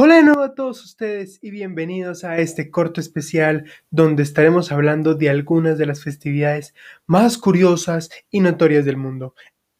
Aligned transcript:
Hola 0.00 0.14
de 0.14 0.22
nuevo 0.22 0.42
a 0.42 0.54
todos 0.54 0.84
ustedes 0.84 1.40
y 1.42 1.50
bienvenidos 1.50 2.22
a 2.22 2.38
este 2.38 2.70
corto 2.70 3.00
especial 3.00 3.64
donde 3.90 4.22
estaremos 4.22 4.70
hablando 4.70 5.16
de 5.16 5.28
algunas 5.28 5.76
de 5.76 5.86
las 5.86 6.04
festividades 6.04 6.72
más 7.06 7.36
curiosas 7.36 8.08
y 8.30 8.38
notorias 8.38 8.84
del 8.84 8.96
mundo. 8.96 9.34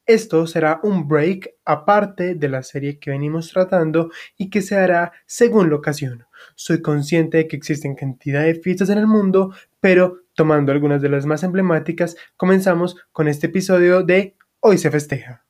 Esto 0.05 0.45
será 0.45 0.81
un 0.83 1.07
break 1.07 1.51
aparte 1.63 2.35
de 2.35 2.49
la 2.49 2.63
serie 2.63 2.99
que 2.99 3.11
venimos 3.11 3.49
tratando 3.49 4.11
y 4.37 4.49
que 4.49 4.61
se 4.61 4.75
hará 4.75 5.13
según 5.25 5.69
la 5.69 5.77
ocasión. 5.77 6.25
Soy 6.55 6.81
consciente 6.81 7.37
de 7.37 7.47
que 7.47 7.55
existen 7.55 7.95
cantidad 7.95 8.43
de 8.43 8.55
fiestas 8.55 8.89
en 8.89 8.97
el 8.97 9.07
mundo, 9.07 9.53
pero 9.79 10.23
tomando 10.33 10.73
algunas 10.73 11.01
de 11.01 11.07
las 11.07 11.25
más 11.25 11.43
emblemáticas, 11.43 12.17
comenzamos 12.35 12.97
con 13.13 13.29
este 13.29 13.47
episodio 13.47 14.03
de 14.03 14.35
Hoy 14.59 14.77
se 14.77 14.91
festeja. 14.91 15.45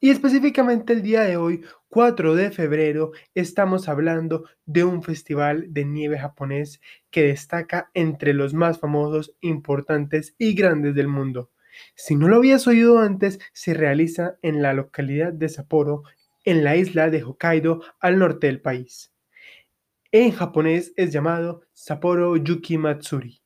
Y 0.00 0.10
específicamente 0.10 0.92
el 0.92 1.02
día 1.02 1.22
de 1.22 1.36
hoy, 1.36 1.64
4 1.88 2.36
de 2.36 2.52
febrero, 2.52 3.10
estamos 3.34 3.88
hablando 3.88 4.44
de 4.64 4.84
un 4.84 5.02
festival 5.02 5.66
de 5.70 5.84
nieve 5.84 6.20
japonés 6.20 6.80
que 7.10 7.24
destaca 7.24 7.90
entre 7.94 8.32
los 8.32 8.54
más 8.54 8.78
famosos, 8.78 9.34
importantes 9.40 10.36
y 10.38 10.54
grandes 10.54 10.94
del 10.94 11.08
mundo. 11.08 11.50
Si 11.96 12.14
no 12.14 12.28
lo 12.28 12.36
habías 12.36 12.68
oído 12.68 13.00
antes, 13.00 13.40
se 13.52 13.74
realiza 13.74 14.38
en 14.40 14.62
la 14.62 14.72
localidad 14.72 15.32
de 15.32 15.48
Sapporo, 15.48 16.04
en 16.44 16.62
la 16.62 16.76
isla 16.76 17.10
de 17.10 17.24
Hokkaido, 17.24 17.82
al 17.98 18.20
norte 18.20 18.46
del 18.46 18.60
país. 18.60 19.12
En 20.12 20.30
japonés 20.30 20.92
es 20.96 21.12
llamado 21.12 21.62
Sapporo 21.72 22.36
Yuki 22.36 22.78
Matsuri. 22.78 23.42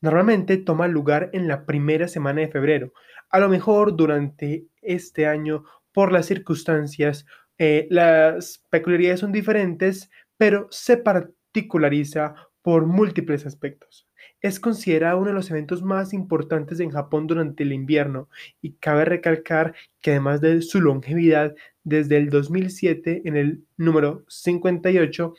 Normalmente 0.00 0.58
toma 0.58 0.86
lugar 0.86 1.30
en 1.32 1.48
la 1.48 1.66
primera 1.66 2.06
semana 2.06 2.40
de 2.40 2.48
febrero. 2.48 2.92
A 3.30 3.40
lo 3.40 3.48
mejor 3.48 3.96
durante 3.96 4.68
este 4.80 5.26
año 5.26 5.64
por 5.98 6.12
las 6.12 6.26
circunstancias, 6.26 7.26
eh, 7.58 7.88
las 7.90 8.64
peculiaridades 8.70 9.18
son 9.18 9.32
diferentes, 9.32 10.08
pero 10.36 10.68
se 10.70 10.96
particulariza 10.96 12.36
por 12.62 12.86
múltiples 12.86 13.46
aspectos. 13.46 14.08
Es 14.40 14.60
considerado 14.60 15.18
uno 15.18 15.30
de 15.30 15.34
los 15.34 15.50
eventos 15.50 15.82
más 15.82 16.12
importantes 16.12 16.78
en 16.78 16.90
Japón 16.90 17.26
durante 17.26 17.64
el 17.64 17.72
invierno 17.72 18.28
y 18.62 18.74
cabe 18.74 19.06
recalcar 19.06 19.74
que 20.00 20.12
además 20.12 20.40
de 20.40 20.62
su 20.62 20.80
longevidad, 20.80 21.56
desde 21.82 22.16
el 22.18 22.30
2007, 22.30 23.22
en 23.24 23.36
el 23.36 23.64
número 23.76 24.24
58, 24.28 25.34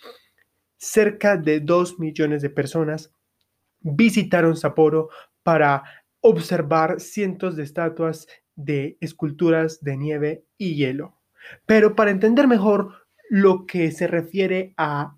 cerca 0.76 1.38
de 1.38 1.62
2 1.62 2.00
millones 2.00 2.42
de 2.42 2.50
personas 2.50 3.14
visitaron 3.80 4.58
Sapporo 4.58 5.08
para 5.42 5.86
observar 6.20 7.00
cientos 7.00 7.56
de 7.56 7.64
estatuas 7.64 8.28
de 8.60 8.98
esculturas 9.00 9.82
de 9.84 9.98
nieve 9.98 10.44
y 10.58 10.76
hielo. 10.76 11.16
Pero 11.66 11.96
para 11.96 12.12
entender 12.12 12.48
mejor 12.48 12.94
lo 13.30 13.66
que 13.66 13.92
se 13.92 14.08
refiere 14.08 14.74
a 14.78 15.16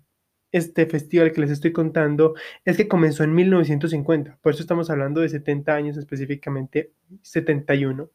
este 0.52 0.86
festival 0.86 1.32
que 1.32 1.40
les 1.40 1.50
estoy 1.50 1.72
contando 1.72 2.34
es 2.64 2.76
que 2.76 2.86
comenzó 2.86 3.24
en 3.24 3.34
1950, 3.34 4.38
por 4.42 4.52
eso 4.52 4.62
estamos 4.62 4.90
hablando 4.90 5.22
de 5.22 5.30
70 5.30 5.74
años 5.74 5.96
específicamente, 5.96 6.92
71. 7.22 8.10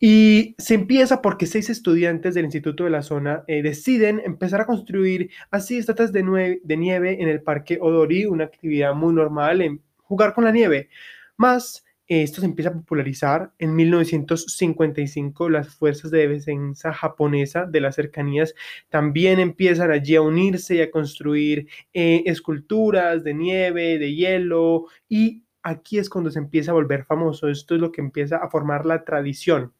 Y 0.00 0.54
se 0.58 0.74
empieza 0.74 1.20
porque 1.20 1.46
seis 1.46 1.68
estudiantes 1.68 2.34
del 2.34 2.44
instituto 2.44 2.84
de 2.84 2.90
la 2.90 3.02
zona 3.02 3.42
eh, 3.48 3.62
deciden 3.62 4.22
empezar 4.24 4.60
a 4.60 4.66
construir 4.66 5.30
así 5.50 5.76
estatuas 5.76 6.12
de, 6.12 6.60
de 6.62 6.76
nieve 6.76 7.20
en 7.20 7.28
el 7.28 7.42
parque 7.42 7.78
Odori, 7.80 8.24
una 8.24 8.44
actividad 8.44 8.94
muy 8.94 9.12
normal 9.12 9.60
en 9.60 9.82
jugar 10.04 10.34
con 10.34 10.44
la 10.44 10.52
nieve. 10.52 10.88
Más 11.36 11.84
esto 12.08 12.40
se 12.40 12.46
empieza 12.46 12.70
a 12.70 12.74
popularizar 12.74 13.52
en 13.58 13.76
1955. 13.76 15.50
Las 15.50 15.74
fuerzas 15.74 16.10
de 16.10 16.26
defensa 16.26 16.92
japonesa 16.92 17.66
de 17.66 17.80
las 17.82 17.96
cercanías 17.96 18.54
también 18.88 19.38
empiezan 19.38 19.90
allí 19.90 20.16
a 20.16 20.22
unirse 20.22 20.76
y 20.76 20.80
a 20.80 20.90
construir 20.90 21.68
eh, 21.92 22.22
esculturas 22.24 23.24
de 23.24 23.34
nieve, 23.34 23.98
de 23.98 24.14
hielo. 24.14 24.86
Y 25.08 25.44
aquí 25.62 25.98
es 25.98 26.08
cuando 26.08 26.30
se 26.30 26.38
empieza 26.38 26.70
a 26.70 26.74
volver 26.74 27.04
famoso. 27.04 27.48
Esto 27.48 27.74
es 27.74 27.80
lo 27.80 27.92
que 27.92 28.00
empieza 28.00 28.38
a 28.38 28.48
formar 28.48 28.86
la 28.86 29.04
tradición. 29.04 29.74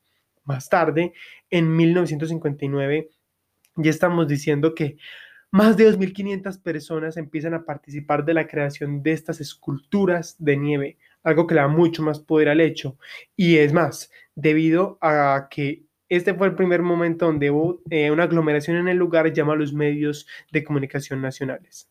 Más 0.45 0.69
tarde, 0.69 1.15
en 1.51 1.75
1959, 1.75 3.11
ya 3.77 3.91
estamos 3.91 4.29
diciendo 4.29 4.75
que 4.75 4.99
más 5.51 5.79
de 5.79 5.91
2.500 5.91 6.63
personas 6.63 7.17
empiezan 7.17 7.55
a 7.55 7.65
participar 7.65 8.25
de 8.27 8.35
la 8.35 8.47
creación 8.47 9.03
de 9.03 9.13
estas 9.13 9.41
esculturas 9.41 10.37
de 10.39 10.57
nieve 10.59 10.99
algo 11.23 11.47
que 11.47 11.55
le 11.55 11.61
da 11.61 11.69
mucho 11.69 12.03
más 12.03 12.21
poder 12.21 12.49
al 12.49 12.61
hecho. 12.61 12.99
Y 13.37 13.57
es 13.57 13.73
más, 13.73 14.11
debido 14.35 14.99
a 15.01 15.49
que 15.51 15.85
este 16.09 16.35
fue 16.35 16.47
el 16.47 16.55
primer 16.55 16.83
momento 16.83 17.27
donde 17.27 17.51
hubo 17.51 17.83
eh, 17.91 18.11
una 18.11 18.25
aglomeración 18.25 18.77
en 18.79 18.89
el 18.89 18.97
lugar, 18.97 19.33
llama 19.33 19.53
a 19.53 19.57
los 19.57 19.73
medios 19.73 20.27
de 20.51 20.65
comunicación 20.65 21.21
nacionales. 21.21 21.91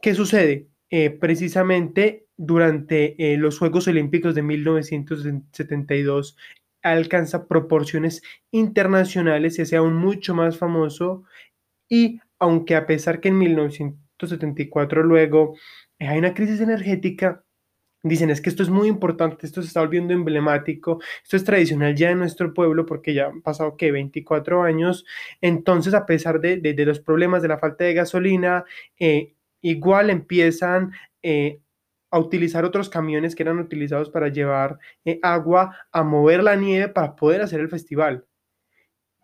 ¿Qué 0.00 0.14
sucede? 0.14 0.68
Eh, 0.90 1.10
precisamente 1.10 2.26
durante 2.36 3.32
eh, 3.32 3.38
los 3.38 3.58
Juegos 3.58 3.88
Olímpicos 3.88 4.34
de 4.34 4.42
1972 4.42 6.36
alcanza 6.82 7.48
proporciones 7.48 8.22
internacionales 8.52 9.58
y 9.58 9.62
hace 9.62 9.76
aún 9.76 9.96
mucho 9.96 10.34
más 10.34 10.58
famoso 10.58 11.24
y 11.88 12.20
aunque 12.38 12.76
a 12.76 12.86
pesar 12.86 13.20
que 13.20 13.28
en 13.28 13.38
1974 13.38 15.02
luego 15.02 15.56
hay 15.98 16.18
una 16.18 16.34
crisis 16.34 16.60
energética, 16.60 17.44
Dicen, 18.08 18.30
es 18.30 18.40
que 18.40 18.50
esto 18.50 18.62
es 18.62 18.70
muy 18.70 18.86
importante, 18.86 19.46
esto 19.46 19.62
se 19.62 19.66
está 19.66 19.80
volviendo 19.80 20.14
emblemático, 20.14 21.00
esto 21.24 21.36
es 21.36 21.42
tradicional 21.42 21.96
ya 21.96 22.10
en 22.12 22.20
nuestro 22.20 22.54
pueblo 22.54 22.86
porque 22.86 23.12
ya 23.12 23.26
han 23.26 23.42
pasado, 23.42 23.76
¿qué? 23.76 23.90
24 23.90 24.62
años. 24.62 25.04
Entonces, 25.40 25.92
a 25.92 26.06
pesar 26.06 26.40
de, 26.40 26.60
los 26.86 27.00
problemas 27.00 27.42
de 27.42 27.48
la 27.48 27.58
falta 27.58 27.82
de 27.82 27.94
gasolina, 27.94 28.64
eh, 29.00 29.34
igual 29.60 30.10
empiezan 30.10 30.92
eh, 31.20 31.60
a 32.12 32.20
utilizar 32.20 32.64
otros 32.64 32.88
camiones 32.88 33.34
que 33.34 33.42
eran 33.42 33.58
utilizados 33.58 34.08
para 34.08 34.28
llevar 34.28 34.78
eh, 35.04 35.18
agua, 35.22 35.76
a 35.90 36.04
mover 36.04 36.44
la 36.44 36.54
nieve 36.54 36.88
para 36.88 37.16
poder 37.16 37.40
hacer 37.42 37.58
el 37.58 37.68
festival. 37.68 38.24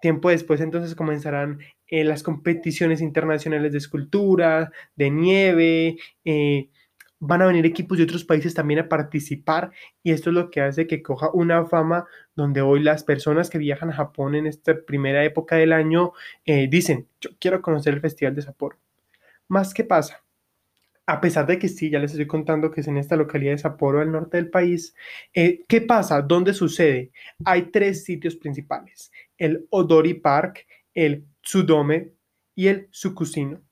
Tiempo 0.01 0.31
después 0.31 0.61
entonces 0.61 0.97
comenzarán 0.97 1.61
las 1.89 2.25
competiciones 2.25 3.01
internacionales 3.01 3.71
de 3.71 3.79
escultura, 3.79 4.73
de 4.97 5.11
nieve, 5.11 5.99
van 7.25 7.41
a 7.41 7.47
venir 7.47 7.65
equipos 7.65 7.99
de 7.99 8.05
otros 8.05 8.25
países 8.25 8.53
también 8.53 8.81
a 8.81 8.89
participar 8.89 9.71
y 10.03 10.11
esto 10.11 10.31
es 10.31 10.35
lo 10.35 10.51
que 10.51 10.61
hace 10.61 10.89
que 10.89 11.03
coja 11.03 11.31
una 11.33 11.65
fama 11.67 12.05
donde 12.35 12.63
hoy 12.63 12.81
las 12.81 13.05
personas 13.05 13.49
que 13.49 13.59
viajan 13.59 13.91
a 13.91 13.95
Japón 13.95 14.35
en 14.35 14.49
esta 14.49 14.75
primera 14.85 15.25
época 15.25 15.55
del 15.55 15.73
año 15.73 16.13
eh, 16.45 16.67
dicen, 16.69 17.07
yo 17.21 17.31
quiero 17.39 17.63
conocer 17.63 17.95
el 17.95 18.01
Festival 18.01 18.35
de 18.35 18.43
Sapporo. 18.43 18.77
Más 19.47 19.73
que 19.73 19.85
pasa, 19.85 20.25
a 21.07 21.21
pesar 21.21 21.47
de 21.47 21.61
que 21.61 21.69
sí, 21.69 21.91
ya 21.91 22.01
les 22.01 22.11
estoy 22.11 22.27
contando 22.27 22.73
que 22.73 22.81
es 22.81 22.89
en 22.89 22.97
esta 22.97 23.15
localidad 23.15 23.53
de 23.53 23.59
Sapporo, 23.59 24.01
al 24.01 24.11
norte 24.11 24.39
del 24.39 24.51
país, 24.51 24.93
eh, 25.33 25.65
¿qué 25.69 25.81
pasa? 25.81 26.23
¿Dónde 26.23 26.53
sucede? 26.53 27.13
Hay 27.45 27.71
tres 27.71 28.03
sitios 28.03 28.35
principales, 28.35 29.13
el 29.39 29.65
Odori 29.71 30.15
Park, 30.15 30.67
el 30.93 31.25
Tsudome 31.41 32.15
y 32.57 32.67
el 32.67 32.89
Tsukusino. 32.91 33.63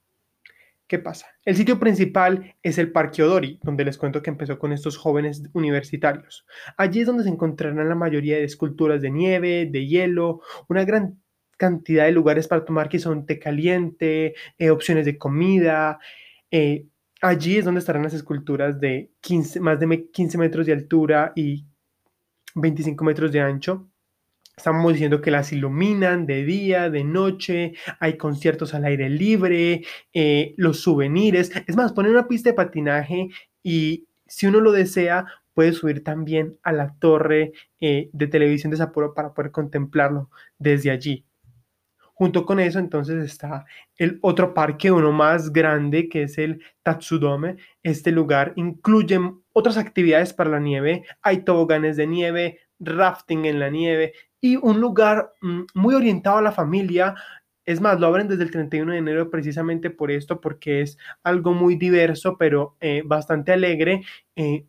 ¿Qué 0.91 0.99
pasa? 0.99 1.27
El 1.45 1.55
sitio 1.55 1.79
principal 1.79 2.53
es 2.61 2.77
el 2.77 2.91
Parque 2.91 3.23
Odori, 3.23 3.61
donde 3.63 3.85
les 3.85 3.97
cuento 3.97 4.21
que 4.21 4.29
empezó 4.29 4.59
con 4.59 4.73
estos 4.73 4.97
jóvenes 4.97 5.41
universitarios. 5.53 6.45
Allí 6.75 6.99
es 6.99 7.07
donde 7.07 7.23
se 7.23 7.29
encontrarán 7.29 7.87
la 7.87 7.95
mayoría 7.95 8.35
de 8.35 8.43
esculturas 8.43 9.01
de 9.01 9.09
nieve, 9.09 9.69
de 9.71 9.87
hielo, 9.87 10.41
una 10.67 10.83
gran 10.83 11.23
cantidad 11.55 12.03
de 12.03 12.11
lugares 12.11 12.49
para 12.49 12.65
tomar 12.65 12.89
que 12.89 12.99
son 12.99 13.25
té 13.25 13.39
caliente, 13.39 14.33
eh, 14.57 14.69
opciones 14.69 15.05
de 15.05 15.17
comida. 15.17 15.97
Eh, 16.51 16.87
allí 17.21 17.59
es 17.59 17.63
donde 17.63 17.79
estarán 17.79 18.03
las 18.03 18.13
esculturas 18.13 18.77
de 18.81 19.13
15, 19.21 19.61
más 19.61 19.79
de 19.79 20.09
15 20.11 20.37
metros 20.37 20.65
de 20.65 20.73
altura 20.73 21.31
y 21.37 21.67
25 22.55 23.05
metros 23.05 23.31
de 23.31 23.39
ancho. 23.39 23.90
Estamos 24.61 24.93
diciendo 24.93 25.21
que 25.21 25.31
las 25.31 25.51
iluminan 25.51 26.27
de 26.27 26.45
día, 26.45 26.91
de 26.91 27.03
noche, 27.03 27.73
hay 27.99 28.15
conciertos 28.15 28.75
al 28.75 28.85
aire 28.85 29.09
libre, 29.09 29.81
eh, 30.13 30.53
los 30.55 30.81
souvenirs. 30.81 31.51
Es 31.65 31.75
más, 31.75 31.93
ponen 31.93 32.11
una 32.11 32.27
pista 32.27 32.51
de 32.51 32.53
patinaje 32.53 33.29
y 33.63 34.05
si 34.27 34.45
uno 34.45 34.59
lo 34.59 34.71
desea, 34.71 35.25
puede 35.55 35.73
subir 35.73 36.03
también 36.03 36.59
a 36.61 36.73
la 36.73 36.93
torre 36.99 37.53
eh, 37.79 38.11
de 38.13 38.27
televisión 38.27 38.69
de 38.69 38.77
Sapporo 38.77 39.15
para 39.15 39.33
poder 39.33 39.49
contemplarlo 39.49 40.29
desde 40.59 40.91
allí. 40.91 41.25
Junto 42.13 42.45
con 42.45 42.59
eso, 42.59 42.77
entonces 42.77 43.25
está 43.25 43.65
el 43.97 44.19
otro 44.21 44.53
parque, 44.53 44.91
uno 44.91 45.11
más 45.11 45.51
grande, 45.51 46.07
que 46.07 46.21
es 46.21 46.37
el 46.37 46.61
Tatsudome. 46.83 47.55
Este 47.81 48.11
lugar 48.11 48.53
incluye 48.57 49.19
otras 49.53 49.77
actividades 49.77 50.33
para 50.33 50.51
la 50.51 50.59
nieve. 50.59 51.03
Hay 51.23 51.43
toboganes 51.45 51.97
de 51.97 52.05
nieve, 52.05 52.59
rafting 52.81 53.45
en 53.45 53.59
la 53.59 53.69
nieve 53.69 54.13
y 54.41 54.57
un 54.57 54.81
lugar 54.81 55.33
mm, 55.41 55.61
muy 55.75 55.95
orientado 55.95 56.37
a 56.37 56.41
la 56.41 56.51
familia. 56.51 57.15
Es 57.65 57.79
más, 57.79 57.99
lo 57.99 58.07
abren 58.07 58.27
desde 58.27 58.43
el 58.43 58.51
31 58.51 58.91
de 58.91 58.97
enero 58.97 59.29
precisamente 59.29 59.89
por 59.89 60.11
esto, 60.11 60.41
porque 60.41 60.81
es 60.81 60.97
algo 61.23 61.53
muy 61.53 61.75
diverso, 61.75 62.37
pero 62.37 62.75
eh, 62.81 63.03
bastante 63.05 63.53
alegre. 63.53 64.01
Eh, 64.35 64.65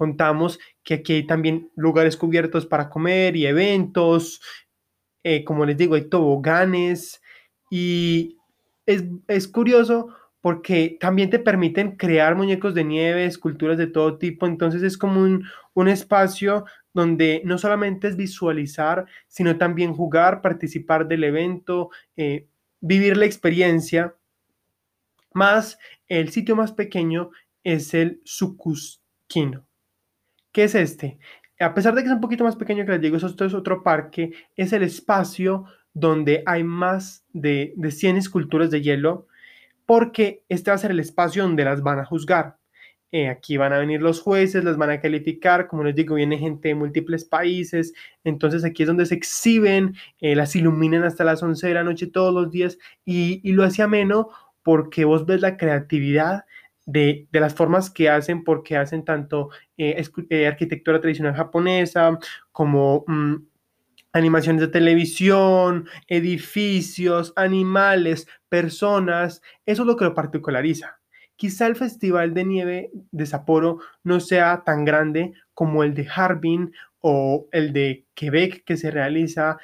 contamos 0.00 0.58
que 0.82 0.94
aquí 0.94 1.12
hay 1.12 1.26
también 1.26 1.70
lugares 1.76 2.16
cubiertos 2.16 2.64
para 2.64 2.88
comer 2.88 3.36
y 3.36 3.46
eventos, 3.46 4.40
eh, 5.22 5.44
como 5.44 5.66
les 5.66 5.76
digo, 5.76 5.94
hay 5.94 6.08
toboganes 6.08 7.20
y 7.70 8.38
es, 8.86 9.48
curioso 9.48 10.08
porque 10.40 10.96
también 11.00 11.28
te 11.28 11.38
permiten 11.38 11.96
crear 11.96 12.34
muñecos 12.34 12.74
de 12.74 12.84
nieve, 12.84 13.26
esculturas 13.26 13.76
de 13.76 13.86
todo 13.86 14.16
tipo, 14.16 14.46
entonces 14.46 14.82
es 14.82 14.96
como 14.96 15.20
un, 15.20 15.88
espacio 15.88 16.64
donde 16.92 17.42
no 17.44 17.58
solamente 17.58 18.08
es 18.08 18.16
visualizar, 18.16 19.06
sino 19.28 19.56
también 19.56 19.92
jugar, 19.94 20.42
participar 20.42 21.06
del 21.06 21.24
evento, 21.24 21.90
eh, 22.16 22.46
vivir 22.80 23.16
la 23.16 23.26
experiencia. 23.26 24.14
Más 25.32 25.78
el 26.08 26.30
sitio 26.30 26.56
más 26.56 26.72
pequeño 26.72 27.30
es 27.62 27.94
el 27.94 28.20
Sukuskino. 28.24 29.64
¿Qué 30.52 30.64
es 30.64 30.74
este? 30.74 31.18
a 31.60 31.74
pesar 31.74 31.94
de 31.94 32.02
que 32.02 32.08
es 32.08 32.14
un 32.14 32.22
poquito 32.22 32.44
más 32.44 32.56
pequeño 32.56 32.86
que 32.86 32.92
les 32.92 33.00
digo, 33.02 33.18
esto 33.18 33.44
es 33.44 33.52
otro 33.52 33.82
parque, 33.82 34.32
es 34.56 34.72
el 34.72 34.82
espacio 34.82 35.66
donde 35.92 36.42
hay 36.46 36.64
más 36.64 37.24
de, 37.34 37.74
de 37.76 37.90
100 37.90 38.16
esculturas 38.16 38.70
de 38.70 38.80
hielo, 38.80 39.26
porque 39.84 40.42
este 40.48 40.70
va 40.70 40.76
a 40.76 40.78
ser 40.78 40.90
el 40.90 41.00
espacio 41.00 41.42
donde 41.42 41.64
las 41.64 41.82
van 41.82 41.98
a 41.98 42.06
juzgar. 42.06 42.59
Eh, 43.12 43.28
aquí 43.28 43.56
van 43.56 43.72
a 43.72 43.78
venir 43.78 44.00
los 44.00 44.20
jueces, 44.20 44.62
las 44.62 44.76
van 44.76 44.90
a 44.90 45.00
calificar, 45.00 45.66
como 45.66 45.82
les 45.82 45.96
digo, 45.96 46.14
viene 46.14 46.38
gente 46.38 46.68
de 46.68 46.76
múltiples 46.76 47.24
países, 47.24 47.92
entonces 48.22 48.64
aquí 48.64 48.84
es 48.84 48.86
donde 48.86 49.04
se 49.04 49.16
exhiben, 49.16 49.96
eh, 50.20 50.36
las 50.36 50.54
iluminan 50.54 51.02
hasta 51.02 51.24
las 51.24 51.42
11 51.42 51.66
de 51.66 51.74
la 51.74 51.82
noche 51.82 52.06
todos 52.06 52.32
los 52.32 52.52
días 52.52 52.78
y, 53.04 53.40
lo 53.52 53.64
hace 53.64 53.82
ameno 53.82 54.28
porque 54.62 55.04
vos 55.04 55.26
ves 55.26 55.40
la 55.40 55.56
creatividad 55.56 56.44
de, 56.86 57.26
las 57.32 57.54
formas 57.54 57.90
que 57.90 58.08
hacen, 58.08 58.44
porque 58.44 58.76
hacen 58.76 59.04
tanto 59.04 59.50
eh, 59.76 60.04
arquitectura 60.46 61.00
tradicional 61.00 61.34
japonesa 61.34 62.16
como 62.52 63.04
mm, 63.08 63.36
animaciones 64.12 64.60
de 64.62 64.68
televisión, 64.68 65.88
edificios, 66.06 67.32
animales, 67.36 68.28
personas. 68.48 69.42
Eso 69.66 69.82
es 69.82 69.86
lo 69.86 69.96
que 69.96 70.04
lo 70.04 70.14
particulariza. 70.14 70.99
Quizá 71.40 71.66
el 71.66 71.74
Festival 71.74 72.34
de 72.34 72.44
Nieve 72.44 72.90
de 73.12 73.24
Sapporo 73.24 73.78
no 74.04 74.20
sea 74.20 74.62
tan 74.62 74.84
grande 74.84 75.32
como 75.54 75.84
el 75.84 75.94
de 75.94 76.06
Harbin 76.14 76.70
o 77.00 77.48
el 77.50 77.72
de 77.72 78.04
Quebec 78.12 78.62
que 78.62 78.76
se 78.76 78.90
realiza 78.90 79.56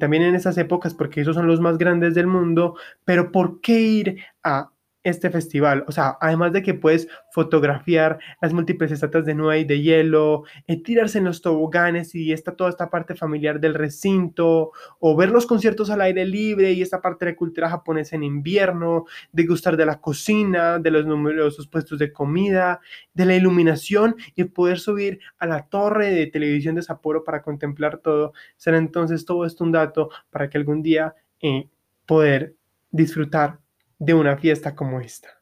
también 0.00 0.24
en 0.24 0.34
esas 0.34 0.58
épocas, 0.58 0.94
porque 0.94 1.20
esos 1.20 1.36
son 1.36 1.46
los 1.46 1.60
más 1.60 1.78
grandes 1.78 2.16
del 2.16 2.26
mundo, 2.26 2.74
pero 3.04 3.30
¿por 3.30 3.60
qué 3.60 3.82
ir 3.82 4.16
a 4.42 4.71
este 5.04 5.30
festival. 5.30 5.84
O 5.88 5.92
sea, 5.92 6.16
además 6.20 6.52
de 6.52 6.62
que 6.62 6.74
puedes 6.74 7.08
fotografiar 7.32 8.18
las 8.40 8.52
múltiples 8.52 8.92
estatuas 8.92 9.24
de 9.24 9.34
nieve 9.34 9.60
y 9.60 9.64
de 9.64 9.80
hielo, 9.80 10.44
eh, 10.66 10.82
tirarse 10.82 11.18
en 11.18 11.24
los 11.24 11.42
toboganes 11.42 12.14
y 12.14 12.32
está 12.32 12.54
toda 12.54 12.70
esta 12.70 12.90
parte 12.90 13.14
familiar 13.14 13.60
del 13.60 13.74
recinto, 13.74 14.72
o 15.00 15.16
ver 15.16 15.30
los 15.30 15.46
conciertos 15.46 15.90
al 15.90 16.00
aire 16.00 16.24
libre 16.24 16.72
y 16.72 16.82
esta 16.82 17.00
parte 17.00 17.24
de 17.26 17.36
cultura 17.36 17.68
japonesa 17.68 18.16
en 18.16 18.22
invierno, 18.22 19.06
de 19.32 19.46
gustar 19.46 19.76
de 19.76 19.86
la 19.86 20.00
cocina, 20.00 20.78
de 20.78 20.90
los 20.90 21.06
numerosos 21.06 21.66
puestos 21.68 21.98
de 21.98 22.12
comida, 22.12 22.80
de 23.14 23.26
la 23.26 23.36
iluminación 23.36 24.16
y 24.34 24.44
poder 24.44 24.78
subir 24.78 25.20
a 25.38 25.46
la 25.46 25.66
torre 25.66 26.10
de 26.10 26.26
televisión 26.26 26.74
de 26.74 26.82
Sapporo 26.82 27.24
para 27.24 27.42
contemplar 27.42 27.98
todo. 27.98 28.32
Será 28.56 28.78
entonces 28.78 29.24
todo 29.24 29.44
esto 29.44 29.64
un 29.64 29.72
dato 29.72 30.10
para 30.30 30.48
que 30.48 30.58
algún 30.58 30.82
día 30.82 31.14
eh, 31.40 31.68
poder 32.06 32.54
disfrutar 32.90 33.61
de 34.04 34.14
una 34.14 34.36
fiesta 34.36 34.74
como 34.74 35.00
esta. 35.00 35.41